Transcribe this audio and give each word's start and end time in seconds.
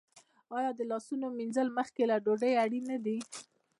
آیا 0.57 0.71
د 0.75 0.81
لاسونو 0.91 1.25
مینځل 1.37 1.67
مخکې 1.77 2.03
له 2.09 2.15
ډوډۍ 2.25 2.53
اړین 2.63 2.83
نه 2.91 2.97
دي؟ 3.05 3.17